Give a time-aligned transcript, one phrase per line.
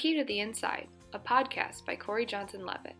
[0.00, 2.96] Key to the Inside, a podcast by Corey Johnson Levitt.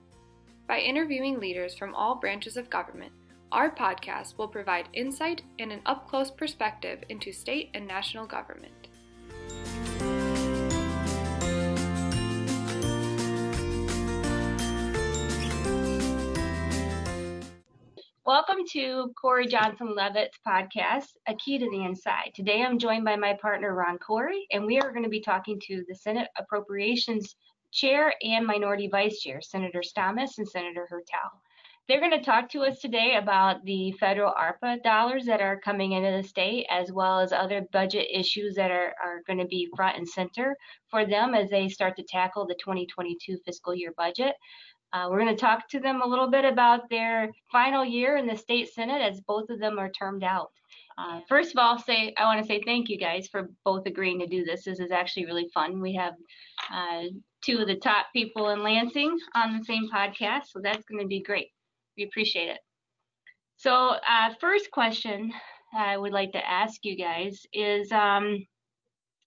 [0.69, 3.11] By interviewing leaders from all branches of government,
[3.51, 8.89] our podcast will provide insight and an up close perspective into state and national government.
[18.27, 22.33] Welcome to Corey Johnson Levitt's podcast, A Key to the Inside.
[22.35, 25.59] Today I'm joined by my partner Ron Corey, and we are going to be talking
[25.69, 27.35] to the Senate Appropriations
[27.73, 31.31] Chair and Minority Vice Chair, Senator Stamas and Senator Hertel.
[31.89, 35.93] They're going to talk to us today about the federal ARPA dollars that are coming
[35.93, 39.71] into the state, as well as other budget issues that are, are going to be
[39.75, 40.55] front and center
[40.91, 44.35] for them as they start to tackle the 2022 fiscal year budget.
[44.93, 48.27] Uh, we're going to talk to them a little bit about their final year in
[48.27, 50.51] the state senate as both of them are termed out.
[50.99, 54.19] Uh, first of all, say I want to say thank you guys for both agreeing
[54.21, 54.65] to do this.
[54.65, 55.81] This is actually really fun.
[55.81, 56.15] We have
[56.73, 57.05] uh,
[57.43, 61.07] two of the top people in Lansing on the same podcast, so that's going to
[61.07, 61.49] be great.
[61.97, 62.59] We appreciate it.
[63.57, 65.33] So, uh, first question
[65.75, 68.45] I would like to ask you guys is, um,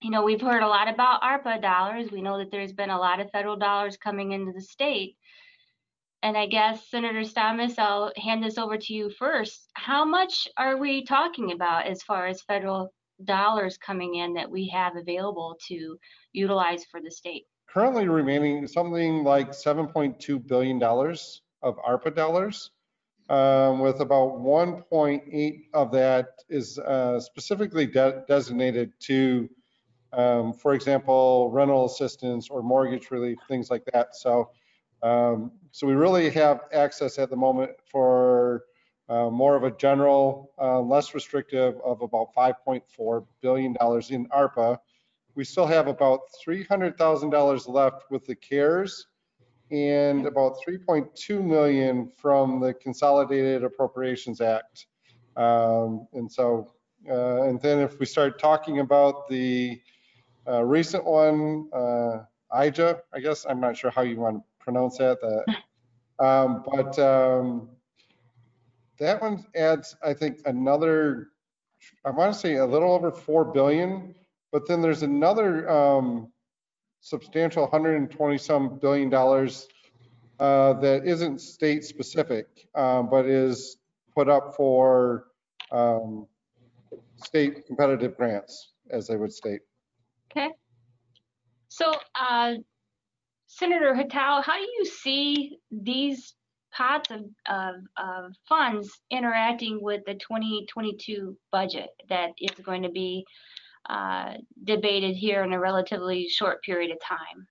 [0.02, 2.12] you know, we've heard a lot about ARPA dollars.
[2.12, 5.16] We know that there's been a lot of federal dollars coming into the state.
[6.24, 9.70] And I guess Senator Stamas, I'll hand this over to you first.
[9.74, 12.94] How much are we talking about as far as federal
[13.26, 15.98] dollars coming in that we have available to
[16.32, 17.44] utilize for the state?
[17.68, 22.72] Currently remaining something like $7.2 billion of ARPA dollars,
[23.30, 29.50] um, with about 1.8 of that is uh, specifically de designated to,
[30.14, 34.16] um, for example, rental assistance or mortgage relief, things like that.
[34.16, 34.52] So
[35.04, 38.64] um, so we really have access at the moment for
[39.10, 43.72] uh, more of a general, uh, less restrictive of about $5.4 billion
[44.10, 44.78] in ARPA.
[45.36, 49.08] We still have about $300,000 left with the CARES
[49.72, 54.86] and about 3.2 million from the Consolidated Appropriations Act.
[55.36, 56.72] Um, and so,
[57.10, 59.82] uh, and then if we start talking about the
[60.48, 62.20] uh, recent one, uh,
[62.54, 65.20] IJA, I guess, I'm not sure how you want to pronounce that.
[65.22, 65.56] that.
[66.24, 67.70] Um, but um,
[69.00, 71.30] that one adds, I think, another,
[72.06, 74.16] I want to say a little over 4 billion,
[74.52, 76.32] but then there's another um,
[77.02, 79.68] substantial 120 some billion dollars
[80.40, 83.78] uh, that isn't state specific, um, but is
[84.16, 85.26] put up for
[85.72, 86.28] um,
[87.18, 89.62] state competitive grants, as they would state.
[90.32, 90.50] Okay.
[91.70, 92.54] So uh,
[93.56, 96.34] Senator Hertel, how do you see these
[96.76, 103.24] pots of, of, of, funds interacting with the 2022 budget that is going to be
[103.88, 107.48] uh, debated here in a relatively short period of time?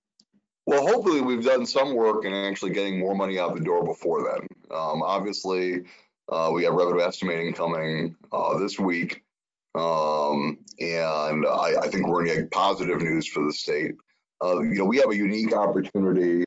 [0.65, 4.23] Well, hopefully we've done some work in actually getting more money out the door before
[4.23, 4.47] then.
[4.77, 5.83] Um, obviously,
[6.29, 9.23] uh, we have revenue estimating coming uh, this week,
[9.75, 13.95] um, and I, I, think we're going to get positive news for the state
[14.43, 16.43] uh, you know, we have a unique opportunity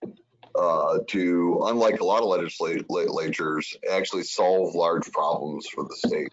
[0.54, 6.32] uh, to, unlike a lot of legislatures, actually solve large problems for the state.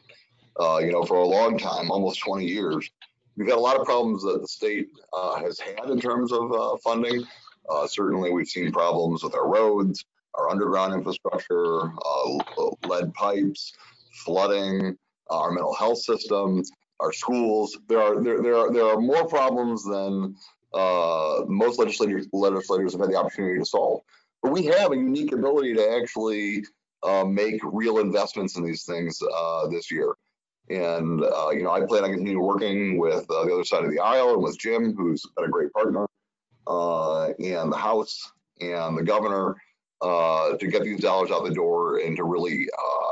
[0.59, 2.89] Uh, you know, for a long time, almost 20 years,
[3.35, 6.51] we've had a lot of problems that the state uh, has had in terms of
[6.51, 7.25] uh, funding.
[7.69, 11.91] Uh, certainly, we've seen problems with our roads, our underground infrastructure,
[12.83, 13.73] lead pipes,
[14.25, 14.97] flooding,
[15.29, 16.61] our mental health system,
[16.99, 17.77] our schools.
[17.87, 20.35] There are there, there are there are more problems than
[20.73, 24.01] uh, most legislators legislators have had the opportunity to solve.
[24.41, 26.65] But we have a unique ability to actually
[27.03, 30.13] uh, make real investments in these things uh, this year.
[30.69, 33.91] And uh, you know, I plan on continuing working with uh, the other side of
[33.91, 36.07] the aisle and with Jim, who's been a great partner,
[36.67, 38.31] uh, and the House
[38.61, 39.55] and the governor
[40.01, 42.67] to get these dollars out the door and to really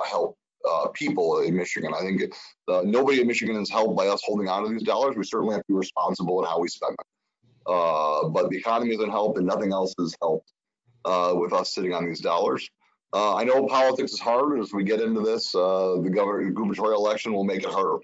[0.08, 0.38] help
[0.70, 1.94] uh, people in Michigan.
[1.94, 2.22] I think
[2.68, 5.16] uh, nobody in Michigan is helped by us holding on to these dollars.
[5.16, 7.06] We certainly have to be responsible in how we spend them.
[7.68, 10.52] Uh, but the economy hasn't helped and nothing else has helped
[11.06, 12.70] uh, with us sitting on these dollars.
[13.14, 14.60] Uh, I know politics is hard.
[14.60, 17.98] As we get into this, uh, the governor gubernatorial election will make it harder.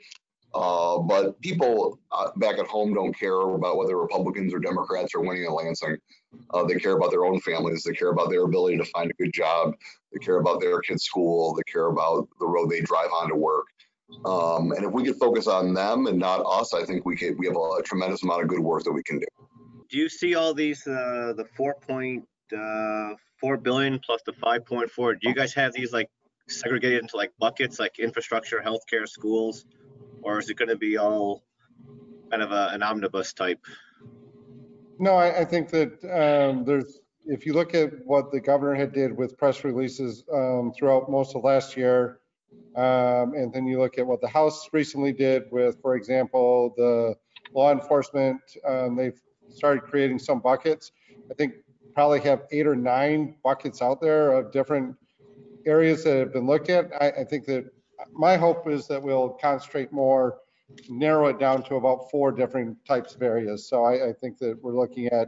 [0.53, 1.99] Uh, but people
[2.37, 5.97] back at home don't care about whether Republicans or Democrats are winning in Lansing.
[6.67, 7.83] they care about their own families.
[7.83, 9.75] They care about their ability to find a good job.
[10.11, 11.53] They care about their kids' school.
[11.53, 13.65] They care about the road they drive on to work.
[14.25, 17.37] Um, and if we could focus on them and not us, I think we could.
[17.37, 19.25] We have a, a tremendous amount of good work that we can do
[19.89, 22.23] do you see all these uh, the 4.4
[22.53, 25.19] uh, billion plus the 5.4?
[25.19, 26.09] Do you guys have these like
[26.47, 29.65] segregated into like buckets, like infrastructure, healthcare, schools,
[30.21, 31.43] or is it going to be all
[32.29, 33.59] kind of a, an omnibus type?
[34.99, 38.93] No, I, I think that um, there's, if you look at what the governor had
[38.93, 42.19] did with press releases um, throughout most of last year,
[42.75, 47.15] um, and then you look at what the House recently did with, for example, the
[47.53, 49.19] law enforcement, um, they've
[49.49, 50.91] started creating some buckets.
[51.29, 51.53] I think
[51.93, 54.95] probably have eight or nine buckets out there of different
[55.65, 56.91] areas that have been looked at.
[57.01, 57.65] I, I think that
[58.13, 60.39] my hope is that we'll concentrate more,
[60.89, 63.67] narrow it down to about four different types of areas.
[63.67, 65.27] So I, I think that we're looking at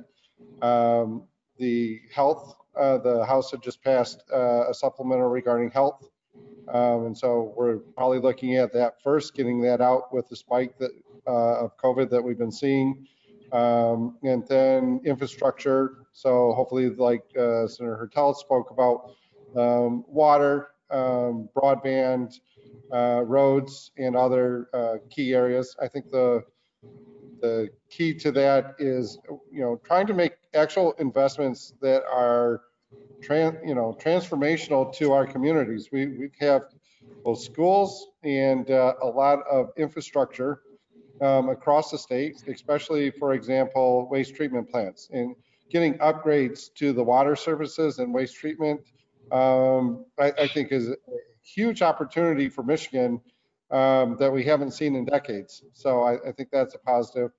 [0.61, 1.23] um,
[1.57, 2.55] the health.
[2.79, 6.07] Uh, the House had just passed uh, a supplemental regarding health.
[6.71, 10.77] Um, and so we're probably looking at that first, getting that out with the spike
[10.77, 10.91] that
[11.27, 13.07] uh, of COVID that we've been seeing.
[13.51, 16.05] Um, and then infrastructure.
[16.13, 19.11] So hopefully, like uh, Senator Hertel spoke about,
[19.55, 22.39] um, water, um, broadband,
[22.93, 25.75] uh, roads, and other uh, key areas.
[25.81, 26.43] I think the
[27.41, 29.17] the key to that is,
[29.51, 32.61] you know, trying to make actual investments that are,
[33.23, 35.89] tran, you know, transformational to our communities.
[35.91, 36.63] We we have
[37.23, 40.61] both schools and uh, a lot of infrastructure
[41.21, 45.35] um, across the state, especially, for example, waste treatment plants and
[45.69, 48.81] getting upgrades to the water services and waste treatment.
[49.31, 50.95] Um, I, I, think is a
[51.43, 53.21] huge opportunity for Michigan
[53.69, 55.63] um, that we haven't seen in decades.
[55.73, 57.31] So I, I think that's a positive.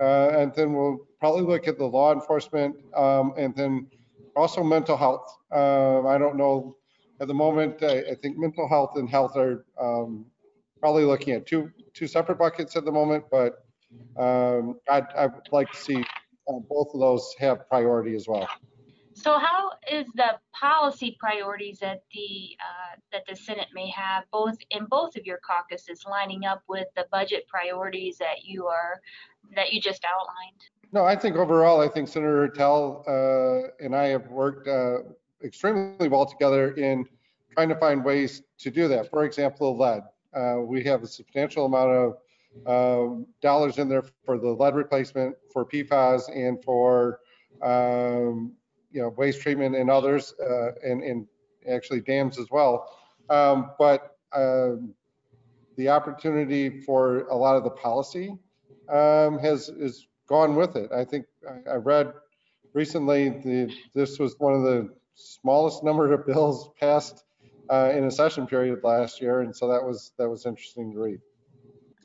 [0.00, 3.88] Uh, and then we'll probably look at the law enforcement um, and then
[4.36, 5.36] also mental health.
[5.52, 6.76] Uh, I don't know
[7.20, 7.82] at the moment.
[7.82, 10.26] I, I, think mental health and health are um,
[10.84, 13.64] probably looking at two two separate buckets at the moment, but
[14.18, 18.46] um, I'd, I'd like to see uh, both of those have priority as well.
[19.14, 24.58] So how is the policy priorities that the uh, that the Senate may have both
[24.68, 29.00] in both of your caucuses lining up with the budget priorities that you are
[29.56, 30.60] that you just outlined?
[30.92, 34.98] No, I think overall, I think Senator Hertel uh, and I have worked uh,
[35.42, 37.06] extremely well together in
[37.54, 39.08] trying to find ways to do that.
[39.08, 40.02] For example, lead.
[40.34, 42.16] Uh, we have a substantial amount of
[42.66, 47.20] um, dollars in there for the lead replacement, for PFAS, and for
[47.62, 48.52] um,
[48.92, 51.26] you know waste treatment and others, uh, and, and
[51.68, 52.90] actually dams as well.
[53.28, 54.94] Um, but um,
[55.76, 58.36] the opportunity for a lot of the policy
[58.88, 60.90] um, has is gone with it.
[60.92, 62.12] I think I, I read
[62.72, 67.24] recently the, this was one of the smallest number of bills passed
[67.70, 70.98] uh, in a session period last year, and so that was that was interesting to
[70.98, 71.20] read.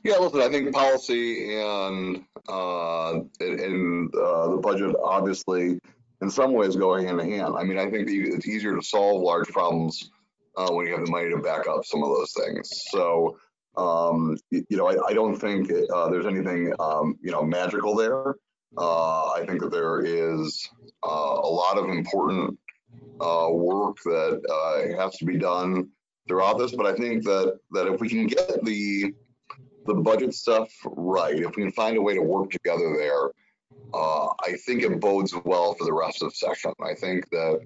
[0.02, 5.78] Yeah, listen, I think policy and uh, and uh, the budget obviously
[6.22, 7.54] in some ways go hand in hand.
[7.56, 10.10] I mean, I think it's easier to solve large problems
[10.56, 12.68] uh, when you have the money to back up some of those things.
[12.90, 13.38] So,
[13.76, 18.34] um, you, know, I, I don't think uh, there's anything, um, you know, magical there.
[18.76, 20.68] Uh, I think that there is
[21.04, 21.08] uh,
[21.42, 22.58] a lot of important
[23.20, 25.88] uh, work that uh, has to be done
[26.28, 26.72] throughout this.
[26.74, 29.12] But I think that that if we can get the
[29.86, 33.30] the budget stuff right, if we can find a way to work together there,
[33.94, 36.72] uh, I think it bodes well for the rest of session.
[36.82, 37.60] I think that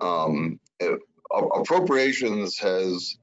[0.00, 1.00] um, it,
[1.32, 3.16] appropriations has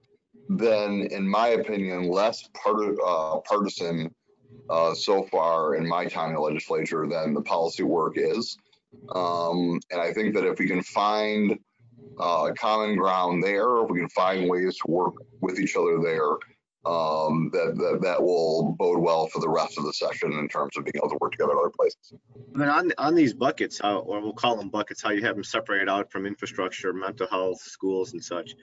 [0.57, 4.13] been, in my opinion, less part, uh, partisan
[4.69, 8.57] uh, so far in my time in the legislature than the policy work is.
[9.15, 11.57] Um, and I think that if we can find
[12.19, 16.37] uh, common ground there, if we can find ways to work with each other there,
[16.85, 20.75] um, that, that that will bode well for the rest of the session in terms
[20.75, 22.13] of being able to work together in other places.
[22.53, 25.35] I mean, on on these buckets, how, or we'll call them buckets, how you have
[25.35, 28.55] them separated out from infrastructure, mental health, schools, and such.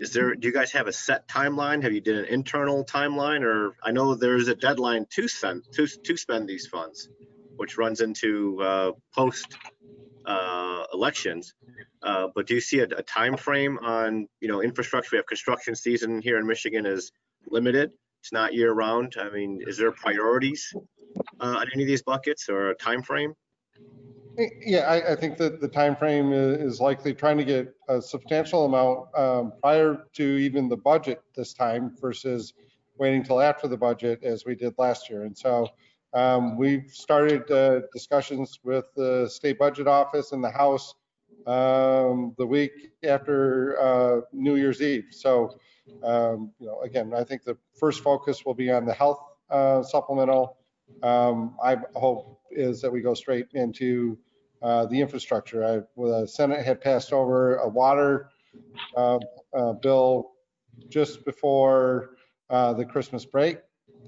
[0.00, 0.34] Is there?
[0.34, 1.82] Do you guys have a set timeline?
[1.82, 5.86] Have you did an internal timeline, or I know there's a deadline to spend to
[5.86, 7.08] to spend these funds,
[7.56, 9.56] which runs into uh, post
[10.26, 11.54] uh, elections.
[12.06, 15.10] Uh, but do you see a, a time frame on you know infrastructure?
[15.12, 17.10] We have construction season here in Michigan is
[17.48, 17.90] limited.
[18.22, 19.16] It's not year round.
[19.18, 20.72] I mean, is there priorities
[21.40, 23.34] uh, on any of these buckets or a time frame?
[24.60, 28.66] Yeah, I, I, think that the time frame is likely trying to get a substantial
[28.66, 32.52] amount um, prior to even the budget this time versus
[32.98, 35.24] waiting till after the budget as we did last year.
[35.24, 35.68] And so
[36.12, 40.94] um, we've started uh, discussions with the state budget office and the House
[41.46, 45.06] um, the week after uh, New Year's Eve.
[45.10, 45.58] So,
[46.02, 49.82] um, you know, again, I think the first focus will be on the health uh,
[49.82, 50.56] supplemental.
[51.02, 54.18] Um, I hope is that we go straight into
[54.62, 55.64] uh, the infrastructure.
[55.64, 58.30] I, the Senate had passed over a water
[58.96, 59.18] uh,
[59.54, 60.32] uh, bill
[60.88, 62.16] just before
[62.48, 63.58] the Christmas break.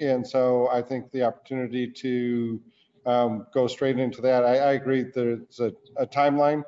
[0.01, 2.61] And so I think the opportunity to
[3.07, 4.45] um, go straight into that.
[4.45, 6.63] I, I agree there's a, a timeline,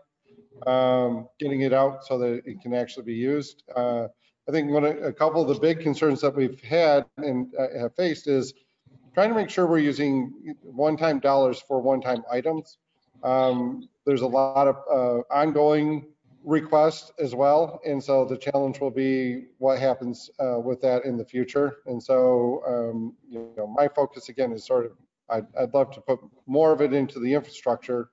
[0.67, 3.63] um, getting it out so that it can actually be used.
[3.75, 4.09] Uh,
[4.49, 7.95] I think one, a couple of the big concerns that we've had and uh, have
[7.95, 8.55] faced is
[9.15, 12.79] trying to make sure we're using one-time dollars for one-time items.
[13.23, 16.07] Um, There's a lot of uh, ongoing
[16.43, 21.19] requests as well, and so the challenge will be what happens uh, with that in
[21.19, 21.77] the future.
[21.87, 24.93] And so, um, you know, my focus again is sort of,
[25.29, 28.09] I'd, I'd love to put more of it into the infrastructure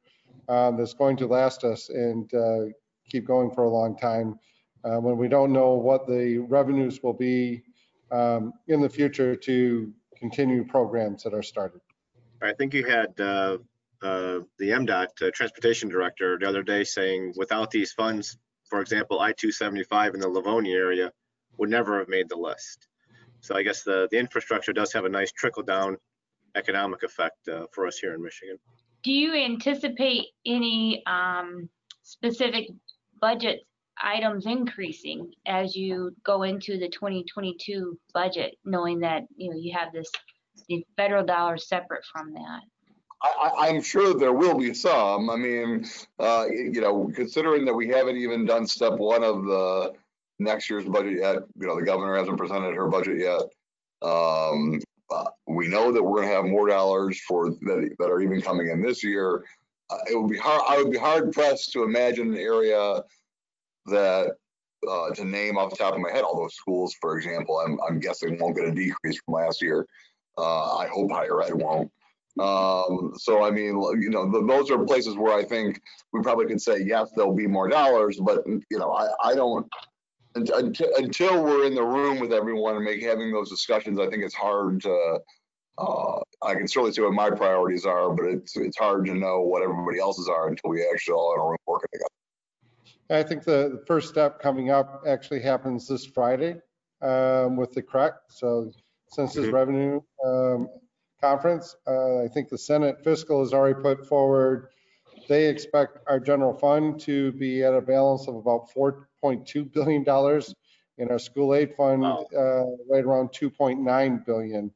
[0.49, 2.65] um, that's going to last us and uh,
[3.09, 4.39] keep going for a long time.
[4.83, 7.63] Uh, When we don't know what the revenues will be
[8.11, 11.81] um, in the future to continue programs that are started.
[12.41, 13.57] I think you had uh,
[14.01, 18.37] uh, the MDOT uh, Transportation Director the other day saying without these funds,
[18.69, 21.11] for example, I-275 in the Livonia area
[21.57, 22.87] would never have made the list.
[23.41, 25.97] So I guess the, the infrastructure does have a nice trickle down
[26.55, 28.57] economic effect for us here in Michigan.
[29.03, 31.69] Do you anticipate any um,
[32.03, 32.69] specific
[33.21, 33.65] budget
[34.01, 39.91] items increasing as you go into the 2022 budget, knowing that, you know, you have
[39.91, 40.09] this,
[40.67, 42.61] the federal dollars separate from that?
[43.21, 45.29] I, I'm sure there will be some.
[45.29, 45.85] I mean,
[46.19, 49.93] uh, you know, considering that we haven't even done step one of the
[50.39, 53.41] next year's budget yet, you know, the governor hasn't presented her budget yet.
[54.07, 58.41] Um, uh, we know that we're gonna have more dollars for, that, that are even
[58.41, 59.43] coming in this year.
[59.89, 63.01] Uh, it would be hard, I would be hard pressed to imagine an area
[63.85, 64.35] that,
[64.87, 67.79] uh, to name off the top of my head, all those schools, for example, I'm,
[67.87, 69.87] I'm guessing won't get a decrease from last year.
[70.37, 71.91] Uh, I hope higher ed won't.
[72.39, 75.81] Um, so I mean, you know, th- those are places where I think
[76.13, 79.65] we probably could say, yes, there'll be more dollars, but you know, I, I don't,
[80.37, 84.23] until, until we're in the room with everyone and make, having those discussions, I think
[84.23, 85.19] it's hard to,
[85.77, 89.41] uh, I can certainly see what my priorities are, but it's, it's hard to know
[89.41, 92.09] what everybody else's are until we actually all in a room working together.
[93.09, 96.55] I think the the first step coming up actually happens this Friday
[97.01, 98.71] um, with the CREC, so
[99.09, 99.53] Census Mhm.
[99.53, 100.69] Revenue um,
[101.21, 101.75] Conference.
[101.87, 104.67] Uh, I think the Senate fiscal has already put forward,
[105.27, 110.03] they expect our general fund to be at a balance of about $4.2 billion,
[110.99, 112.25] and our school aid fund Wow.
[112.35, 114.71] uh, right around 2.9 billion.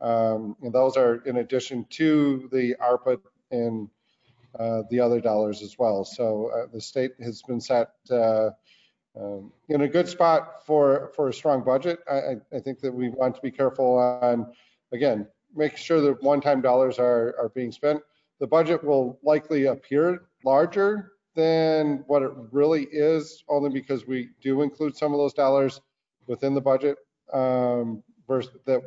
[0.00, 3.18] Um, And those are in addition to the ARPA
[3.50, 3.88] and
[4.58, 6.04] uh, the other dollars as well.
[6.04, 8.50] So uh, the state has been set uh,
[9.18, 12.00] um, in a good spot for, for a strong budget.
[12.10, 14.52] I, I- I think that we want to be careful on,
[14.92, 18.00] again, making sure that one-time dollars are, are being spent.
[18.40, 24.62] The budget will likely appear larger than what it really is, only because we do
[24.62, 25.80] include some of those dollars
[26.26, 26.96] within the budget
[27.32, 28.82] um, versus that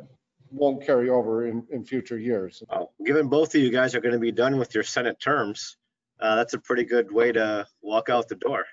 [0.50, 2.62] won't carry over in, in future years.
[2.70, 5.76] Well, Given both of you guys are going to be done with your Senate terms,
[6.20, 8.64] uh, that's a pretty good way to walk out the door.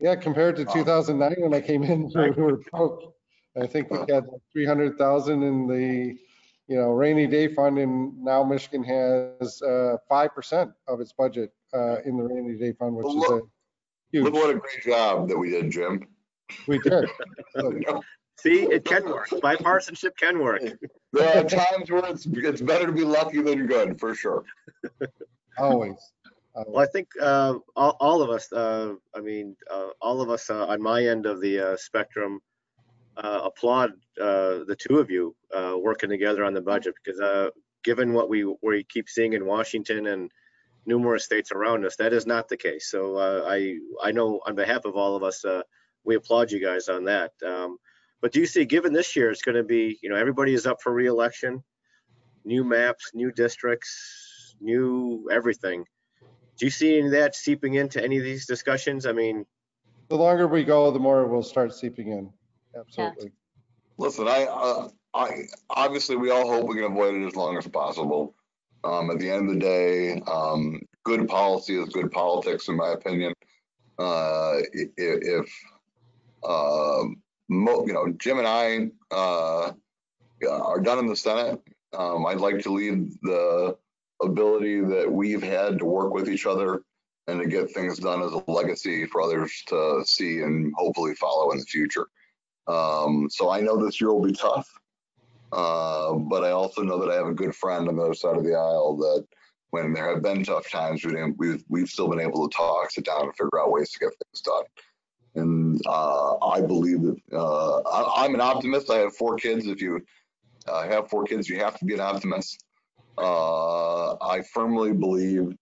[0.00, 3.14] Yeah, compared to 2009 when I came in, we were broke.
[3.60, 6.16] I think we had like 300,000 in the,
[6.68, 11.96] you know, rainy day fund and now Michigan has uh, 5% of its budget uh,
[12.04, 13.48] in the rainy day fund, which is a Look
[14.12, 16.06] huge, what a great job that we did, Jim.
[16.66, 17.08] we did.
[17.56, 18.02] So,
[18.38, 19.28] See, it can work.
[19.30, 20.62] Bipartisanship can work.
[21.12, 24.44] There are times where it's, it's better to be lucky than good, for sure.
[25.58, 25.96] Always.
[26.54, 30.50] Well, I think uh, all, all of us, uh, I mean, uh, all of us
[30.50, 32.40] uh, on my end of the uh, spectrum
[33.22, 37.50] uh, applaud uh, the two of you uh, working together on the budget because uh,
[37.84, 40.30] given what we we keep seeing in Washington and
[40.86, 42.90] numerous states around us, that is not the case.
[42.90, 45.62] So uh, I I know on behalf of all of us, uh,
[46.04, 47.32] we applaud you guys on that.
[47.44, 47.78] Um,
[48.20, 50.66] but do you see, given this year, it's going to be, you know, everybody is
[50.66, 51.62] up for reelection,
[52.44, 55.84] new maps, new districts, new everything.
[56.58, 59.06] Do you see any of that seeping into any of these discussions?
[59.06, 59.46] I mean,
[60.08, 62.32] The longer we go, the more it will start seeping in.
[62.78, 63.32] Absolutely.
[63.98, 67.66] Listen, I, uh, I, obviously, we all hope we can avoid it as long as
[67.66, 68.34] possible.
[68.84, 72.90] Um, at the end of the day, um, good policy is good politics, in my
[72.90, 73.32] opinion.
[73.98, 75.52] Uh, i- i- if,
[76.44, 79.72] um, mo, you know, Jim and I, uh,
[80.48, 81.60] are done in the Senate,
[81.92, 83.76] um, I'd like to leave the
[84.22, 86.82] ability that we've had to work with each other
[87.26, 91.50] and to get things done as a legacy for others to see and hopefully follow
[91.50, 92.06] in the future.
[92.68, 94.68] Um, so I know this year will be tough.
[95.50, 98.36] Uh, but I also know that I have a good friend on the other side
[98.36, 99.26] of the aisle that
[99.70, 102.90] when there have been tough times, we didn't, we've, we've still been able to talk,
[102.90, 104.64] sit down and figure out ways to get things done.
[105.34, 108.90] And, uh, I believe that, uh, I, I'm an optimist.
[108.90, 109.66] I have four kids.
[109.66, 110.00] If you,
[110.66, 112.62] uh, have four kids, you have to be an optimist.
[113.16, 115.54] Uh, I firmly believe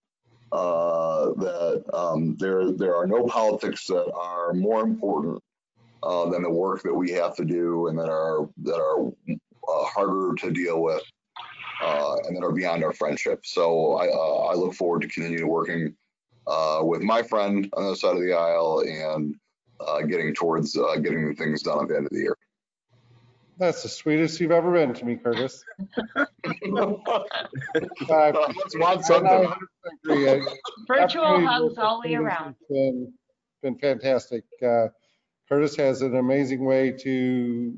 [0.53, 5.43] uh, that um, there there are no politics that are more important
[6.07, 9.85] uh, than the work that we have to do and that are that are uh,
[9.85, 11.03] harder to deal with
[11.83, 13.41] uh, and that are beyond our friendship.
[13.45, 15.95] So I uh, I look forward to continuing working
[16.47, 19.35] uh, with my friend on the other side of the aisle and
[19.81, 22.37] uh, getting towards uh, getting the things done at the end of the year.
[23.59, 25.65] That's the sweetest you've ever been to me, Curtis.
[28.09, 29.31] Uh, That's one something.
[29.31, 29.57] 100%
[30.05, 30.31] agree.
[30.31, 30.41] I-
[30.87, 32.55] Virtual hugs all the way around.
[32.69, 33.13] Been,
[33.63, 34.45] been fantastic.
[34.63, 34.89] Uh,
[35.49, 37.75] Curtis has an amazing way to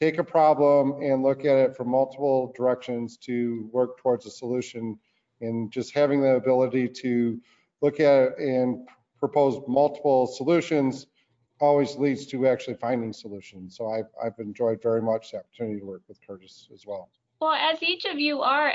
[0.00, 4.98] take a problem and look at it from multiple directions to work towards a solution.
[5.40, 7.38] And just having the ability to
[7.82, 8.88] look at it and
[9.18, 11.06] propose multiple solutions
[11.60, 13.76] always leads to actually finding solutions.
[13.76, 17.10] So I've, I've enjoyed very much the opportunity to work with Curtis as well.
[17.40, 18.72] Well, as each of you are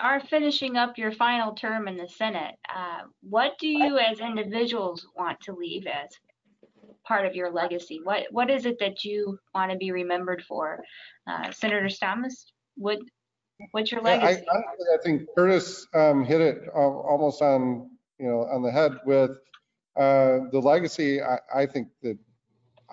[0.00, 5.06] are finishing up your final term in the Senate, uh, what do you as individuals
[5.16, 6.10] want to leave as
[7.06, 8.00] part of your legacy?
[8.02, 10.82] What what is it that you want to be remembered for?
[11.26, 12.98] Uh, Senator Stamas, what
[13.72, 14.46] what's your Yeah, I, legacy?
[14.50, 18.92] honestly, I think Curtis um, hit it al- almost on, you know, on the head
[19.06, 19.30] with
[19.96, 21.22] uh, the legacy.
[21.22, 22.18] I, I think that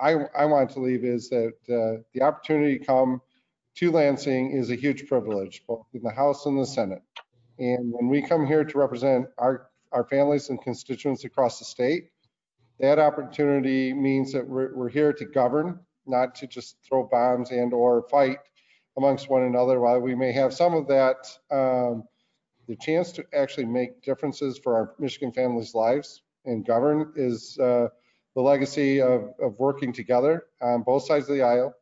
[0.00, 3.20] I, I want to leave is that uh, the opportunity to come
[3.76, 7.02] to Lansing is a huge privilege, both in the House and the Senate.
[7.58, 12.10] And when we come here to represent our, our families and constituents across the state,
[12.80, 17.72] that opportunity means that we're, we're here to govern, not to just throw bombs and
[17.74, 18.38] or fight
[18.96, 19.80] amongst one another.
[19.80, 21.16] While we may have some of that,
[21.50, 22.04] um,
[22.66, 27.88] the chance to actually make differences for our Michigan families' lives and govern is uh,
[28.34, 31.74] the legacy of, of working together on both sides of the aisle,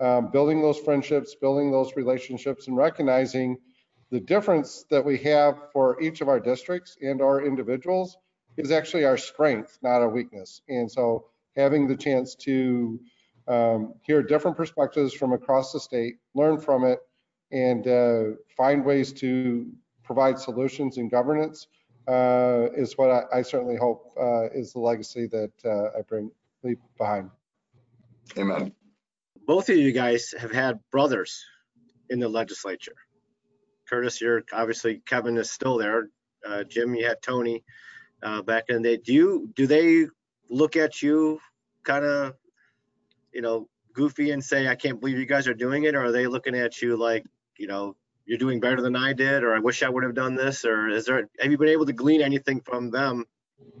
[0.00, 3.56] um, building those friendships, building those relationships, and recognizing
[4.10, 8.18] the difference that we have for each of our districts and our individuals
[8.56, 10.62] is actually our strength, not our weakness.
[10.68, 13.00] And so having the chance to
[13.48, 17.00] um, hear different perspectives from across the state, learn from it,
[17.50, 19.70] and uh, find ways to
[20.02, 21.66] provide solutions in governance
[22.08, 26.30] uh, is what I, I certainly hope uh, is the legacy that uh, I bring
[26.62, 27.30] leave behind.
[28.38, 28.72] Amen.
[29.46, 31.44] Both of you guys have had brothers
[32.10, 32.94] in the legislature.
[33.88, 36.08] Curtis, you're obviously Kevin is still there.
[36.46, 37.62] Uh, Jim, you had Tony
[38.22, 39.02] uh, back in the day.
[39.04, 40.06] Do you do they
[40.48, 41.40] look at you
[41.84, 42.34] kind of,
[43.32, 46.12] you know, goofy and say, "I can't believe you guys are doing it," or are
[46.12, 47.24] they looking at you like,
[47.56, 50.34] you know, you're doing better than I did, or I wish I would have done
[50.34, 53.24] this, or is there have you been able to glean anything from them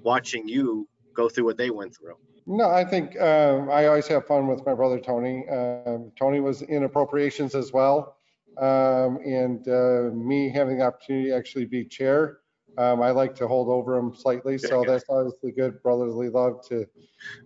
[0.02, 2.16] watching you go through what they went through?
[2.46, 5.48] No, I think um, I always have fun with my brother Tony.
[5.48, 8.16] Um, Tony was in appropriations as well.
[8.58, 12.38] Um, and uh, me having the opportunity to actually be chair,
[12.78, 14.58] um, I like to hold over him slightly.
[14.58, 16.86] So that's obviously good brotherly love to,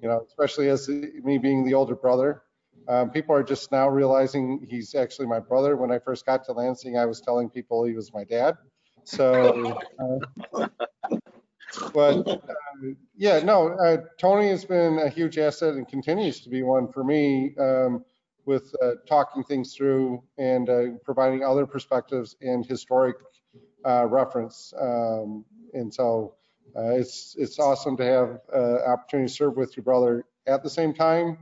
[0.03, 2.43] you know, especially as me being the older brother.
[2.89, 5.77] Um, people are just now realizing he's actually my brother.
[5.77, 8.57] When I first got to Lansing, I was telling people he was my dad.
[9.03, 9.77] So,
[10.55, 10.69] uh,
[11.93, 12.39] but uh,
[13.17, 17.03] yeah, no, uh, Tony has been a huge asset and continues to be one for
[17.03, 18.05] me um,
[18.45, 23.17] with uh, talking things through and uh, providing other perspectives and historic
[23.87, 24.73] uh, reference.
[24.79, 26.35] Um, and so
[26.77, 30.25] uh, it's it's awesome to have uh, opportunity to serve with your brother.
[30.47, 31.39] At the same time,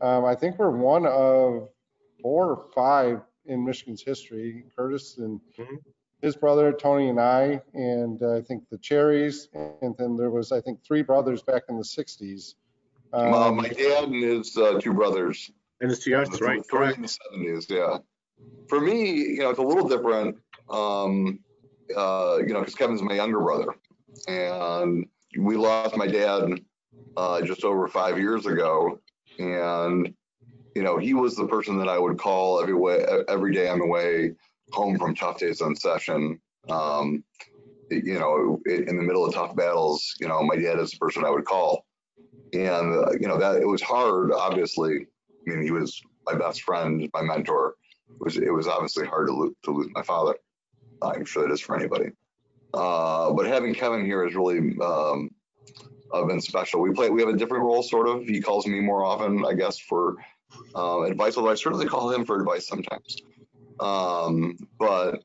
[0.00, 1.68] um, I think we're one of
[2.22, 4.64] four or five in Michigan's history.
[4.76, 5.78] Curtis and Mhm.
[6.22, 9.48] his brother Tony and I, and uh, I think the Cherries,
[9.82, 12.54] and then there was I think three brothers back in the 60s.
[13.12, 15.50] Uh, Um, my dad and his uh, two brothers.
[15.80, 16.64] And it's yours, right?
[16.66, 16.96] Three Correct.
[16.96, 17.98] in the seventies, yeah.
[18.68, 20.38] For me, you know, it's a little different.
[20.68, 21.38] Um,
[21.96, 23.74] uh, you know, because Kevin's my younger brother,
[24.26, 25.06] and
[25.38, 26.60] we lost my dad
[27.16, 29.00] uh, just over five years ago,
[29.38, 30.14] and
[30.74, 33.78] you know, he was the person that I would call every way every day on
[33.78, 34.32] the way
[34.70, 36.40] home from tough days on session.
[36.70, 37.24] Um,
[37.90, 41.24] you know, in the middle of tough battles, you know, my dad is the person
[41.24, 41.84] I would call,
[42.52, 45.06] and uh, you know that it was hard, obviously.
[45.46, 47.74] I mean, he was my best friend, my mentor.
[48.20, 50.34] It was it was obviously hard to to lose my father.
[51.02, 52.10] I'm sure it is for anybody.
[52.74, 55.30] Uh, but having Kevin here has really um,
[56.26, 56.80] been special.
[56.80, 58.24] We play we have a different role, sort of.
[58.24, 60.16] He calls me more often, I guess, for
[60.74, 61.36] uh, advice.
[61.36, 63.16] Although I certainly call him for advice sometimes.
[63.80, 65.22] Um, but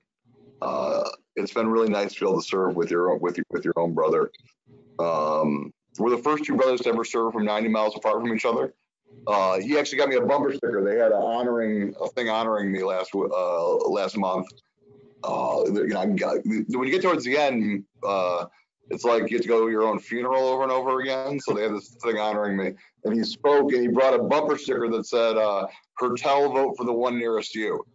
[0.61, 3.65] uh, it's been really nice to be able to serve with your with your, with
[3.65, 4.31] your own brother.
[4.99, 8.45] Um, we're the first two brothers to ever serve from 90 miles apart from each
[8.45, 8.73] other.
[9.27, 10.83] Uh, he actually got me a bumper sticker.
[10.83, 14.47] They had a honoring a thing honoring me last uh, last month,
[15.23, 18.45] uh, you know, when you get towards the end, uh,
[18.89, 21.39] it's like you have to go to your own funeral over and over again.
[21.39, 24.57] So they had this thing honoring me, and he spoke and he brought a bumper
[24.57, 27.85] sticker that said, uh, "Hertel vote for the one nearest you."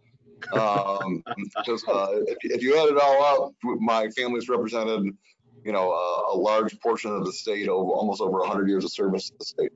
[0.53, 1.23] Um,
[1.57, 5.15] because uh, if, if you add it all up, my family's represented,
[5.63, 8.91] you know, a, a large portion of the state over almost over 100 years of
[8.91, 9.71] service to the state.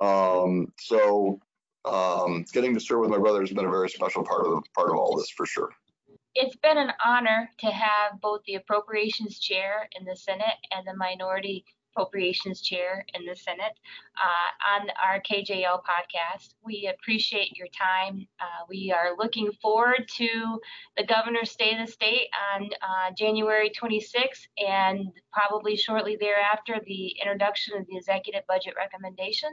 [0.00, 1.38] Um, so
[1.84, 4.90] um, getting to serve with my brother has been a very special part of part
[4.90, 5.70] of all this for sure.
[6.34, 10.94] It's been an honor to have both the appropriations chair in the Senate and the
[10.94, 13.76] minority appropriations chair in the Senate
[14.16, 16.54] uh, on our KJL podcast.
[16.64, 18.28] We appreciate your time.
[18.38, 20.60] Uh, we are looking forward to
[20.96, 27.08] the governor's state of the state on uh, January 26th and probably shortly thereafter the
[27.20, 29.50] introduction of the executive budget recommendation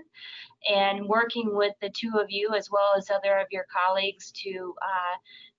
[0.69, 4.75] and working with the two of you as well as other of your colleagues to
[4.81, 5.17] uh,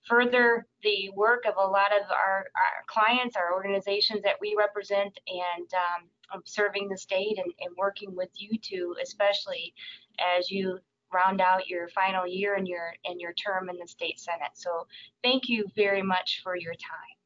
[0.09, 5.19] further the work of a lot of our, our clients, our organizations that we represent,
[5.27, 9.75] and um, serving the state and, and working with you two, especially
[10.39, 10.79] as you
[11.13, 14.51] round out your final year and your and your term in the state senate.
[14.55, 14.87] So
[15.23, 17.17] thank you very much for your time.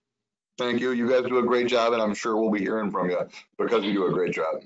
[0.58, 0.92] Thank you.
[0.92, 3.18] You guys do a great job, and I'm sure we'll be hearing from you
[3.58, 4.62] because you do a great job.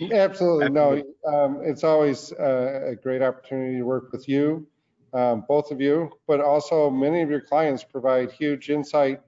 [0.00, 0.68] Absolutely.
[0.70, 4.66] No, um, it's always uh, a great opportunity to work with you,
[5.16, 9.20] um, both of you, but also many of your clients provide huge insight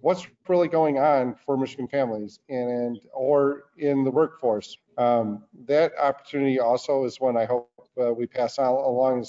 [0.00, 4.78] what's really going on for Michigan families and or in the workforce.
[4.98, 9.24] Um, that opportunity also is one I hope uh, we pass on along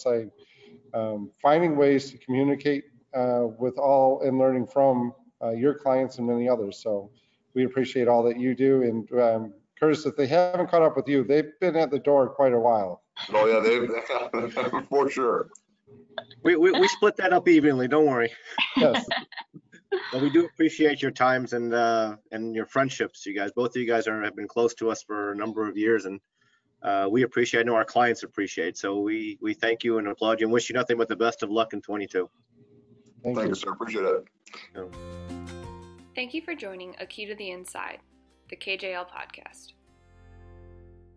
[0.93, 6.27] um, finding ways to communicate uh, with all and learning from uh, your clients and
[6.27, 6.79] many others.
[6.81, 7.09] So
[7.53, 8.83] we appreciate all that you do.
[8.83, 12.29] And um, Curtis, if they haven't caught up with you, they've been at the door
[12.29, 13.01] quite a while.
[13.33, 15.49] Oh yeah, they for sure.
[16.43, 18.31] We, we, we split that up evenly, don't worry.
[18.75, 19.05] Yes.
[20.11, 23.25] But we do appreciate your times and, uh, and your friendships.
[23.25, 25.67] You guys, both of you guys are, have been close to us for a number
[25.67, 26.19] of years and,
[26.83, 28.77] uh, we appreciate, I know our clients appreciate.
[28.77, 31.41] So we, we thank you and applaud you and wish you nothing but the best
[31.41, 32.29] of luck in 22.
[33.23, 33.49] Thank Thank you.
[33.49, 33.71] you, sir.
[33.71, 34.25] Appreciate it.
[36.15, 37.99] Thank you for joining A Key to the Inside,
[38.49, 39.73] the KJL podcast.